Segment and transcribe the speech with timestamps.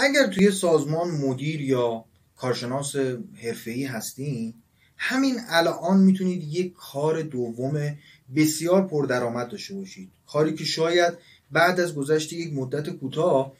[0.00, 2.04] اگر توی سازمان مدیر یا
[2.36, 2.96] کارشناس
[3.42, 4.54] حرفه‌ای هستین
[4.96, 7.96] همین الان می‌تونید یک کار دوم
[8.36, 10.10] بسیار پردرآمد داشته باشید.
[10.26, 11.14] کاری که شاید
[11.50, 13.52] بعد از گذشت یک مدت کوتاه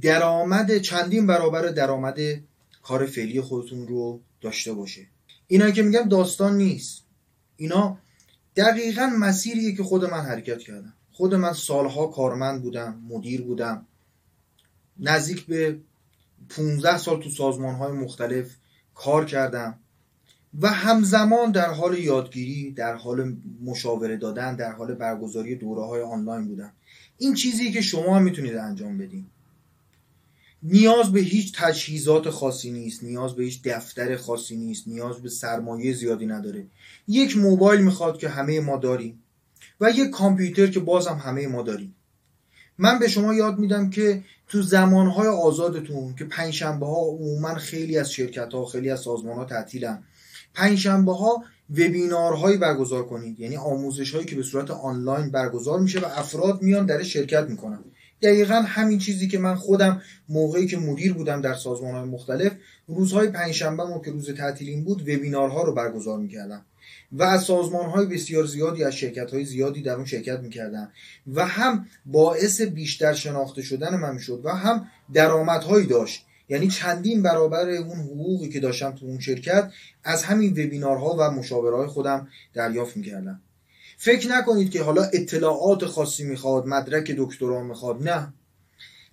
[0.00, 2.18] درآمد چندین برابر درآمد
[2.82, 5.06] کار فعلی خودتون رو داشته باشه.
[5.46, 7.04] اینا که میگم داستان نیست.
[7.56, 7.98] اینا
[8.56, 10.94] دقیقا مسیریه که خود من حرکت کردم.
[11.12, 13.86] خود من سالها کارمند بودم مدیر بودم.
[14.98, 15.78] نزدیک به
[16.48, 18.56] 15 سال تو سازمان های مختلف
[18.94, 19.78] کار کردم
[20.60, 26.48] و همزمان در حال یادگیری در حال مشاوره دادن در حال برگزاری دوره های آنلاین
[26.48, 26.72] بودم.
[27.18, 29.26] این چیزی که شما هم می‌تونید انجام بدین.
[30.62, 35.92] نیاز به هیچ تجهیزات خاصی نیست نیاز به هیچ دفتر خاصی نیست نیاز به سرمایه
[35.94, 36.66] زیادی نداره.
[37.08, 39.22] یک موبایل می‌خواد که همه ما داریم
[39.80, 41.94] و یک کامپیوتر که بازم همه ما داریم.
[42.78, 48.12] من به شما یاد میدم که تو زمانهای آزادتون که پنجشنبه ها عموما خیلی از
[48.12, 50.02] شرکت ها خیلی از سازمان ها تعطیلن
[50.54, 53.40] پنجشنبه ها وبینارهایی برگزار کنید.
[53.40, 57.78] یعنی آموزش هایی که به صورت آنلاین برگزار میشه و افراد میان در شرکت می‌کنن.
[58.22, 62.52] دقیقا همین چیزی که من خودم موقعی که مدیر بودم در سازمان های مختلف
[62.86, 66.64] روزهای پنجشنبه که روز تعطیلین بود وبینارها رو برگزار می‌کردم.
[67.12, 70.92] و از سازمان های بسیار زیادی از شرکت های زیادی در اون شرکت می‌کردم
[71.34, 76.26] و هم باعث بیشتر شناخته شدن من می‌شد و هم درآمدهایی داشت.
[76.48, 79.72] یعنی چندین برابر اون حقوقی که داشتم تو اون شرکت
[80.04, 83.40] از همین وبینارها و مشاورهای خودم دریافت می‌کردم.
[83.96, 88.32] فکر نکنید که حالا اطلاعات خاصی می‌خواد مدرک دکترا می‌خواد نه.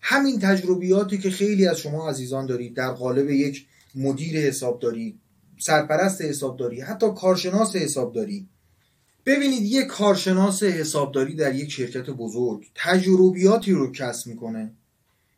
[0.01, 5.19] همین تجربیاتی که خیلی از شما عزیزان دارید در قالب یک مدیر حسابداری
[5.61, 8.47] سرپرست حسابداری حتی کارشناس حسابداری.
[9.25, 14.71] ببینید یک کارشناس حسابداری در یک شرکت بزرگ تجربیاتی رو کسب می‌کنه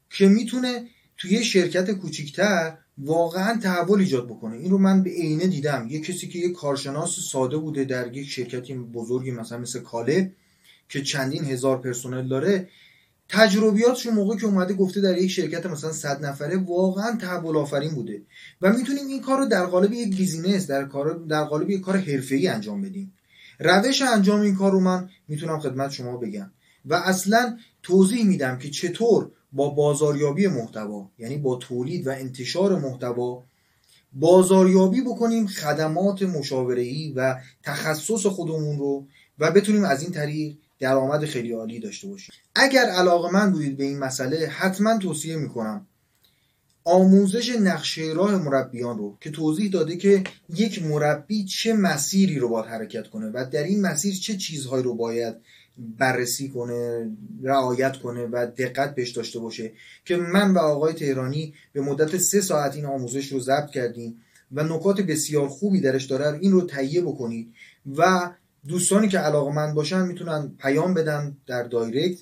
[0.09, 4.55] که می‌تونه توی شرکت کوچیکتر واقعا تحول ایجاد بکنه.
[4.55, 5.87] این رو من به عینه دیدم.
[5.89, 10.31] یه کسی که یه کارشناس ساده بوده در یک شرکتی بزرگی مثلا مثل کاله
[10.89, 12.69] که چندین هزار پرسنل داره
[13.29, 18.21] تجربیاتش موقع که اومده گفته در یک شرکت مثلا صد نفره واقعا تحول آفرین بوده.
[18.61, 21.97] و می‌تونیم این کار رو در قالب یک بیزینس در کار در قالب یک کار
[21.97, 23.13] حرفه‌ای انجام بدیم.
[23.59, 26.51] روش انجام این کار رو من می‌تونم خدمت شما بگم.
[26.85, 33.43] و اصلا توضیح میدم که چطور با بازاریابی محتوا یعنی با تولید و انتشار محتوا
[34.13, 39.07] بازاریابی بکنیم خدمات مشاوره‌ای و تخصص خودمون رو
[39.39, 43.83] و بتونیم از این طریق درآمد خیلی عالی داشته باشیم اگر علاقه من بودید به
[43.83, 45.87] این مسئله حتما توصیه می‌کنم
[46.83, 50.23] آموزش نقشه راه مربیان رو که توضیح داده که
[50.55, 54.95] یک مربی چه مسیری رو باید حرکت کنه و در این مسیر چه چیزهایی رو
[54.95, 55.35] باید
[55.77, 57.11] بررسی کنه
[57.43, 59.71] رعایت کنه و دقت بهش داشته باشه
[60.05, 64.63] که من و آقای تهرانی به مدت سه ساعت این آموزش رو ضبط کردیم و
[64.63, 67.53] نکات بسیار خوبی درش داره این رو تهیه بکنید
[67.97, 68.31] و
[68.67, 72.19] دوستانی که علاقه من باشن می‌تونن پیام بدن در دایرکت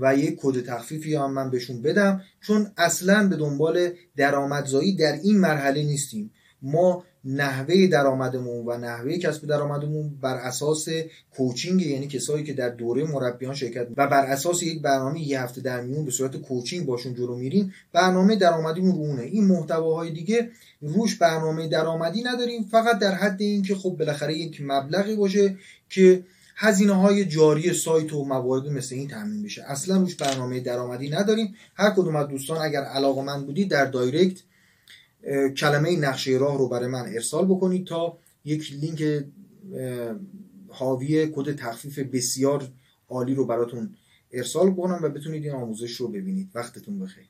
[0.00, 2.22] و یک کد تخفیفی هم من بهشون بدم.
[2.40, 6.30] چون اصلا به دنبال درآمدزایی در این مرحله نیستیم.
[6.62, 10.88] ما نحوه درآمدمون و نحوه کسب درآمدمون بر اساس
[11.36, 15.60] کوچینگ یعنی کسایی که در دوره مربیان شرکت و بر اساس یک برنامه یه هفته
[15.60, 20.50] در میون به صورت کوچینگ باشون جلو میریم برنامه درآمدیمون رونه این محتواهای دیگه
[20.80, 25.56] روش برنامه درآمدی نداریم فقط در حد اینکه خب بالاخره یک مبلغی باشه
[25.88, 26.24] که
[26.56, 29.62] هزینه های جاری سایت و موارد مثل این تامین بشه.
[29.62, 31.54] اصلا روش برنامه درآمدی نداریم.
[31.74, 34.40] هر کدوم از دوستان اگر علاقه من بودید در دایرکت
[35.56, 39.24] کلمه نقشه راه رو برای من ارسال بکنید تا یک لینک
[40.68, 42.68] حاوی کد تخفیف بسیار
[43.08, 43.96] عالی رو براتون
[44.32, 46.50] ارسال کنم و بتونید این آموزش رو ببینید.
[46.54, 47.24] وقتتون بخیر.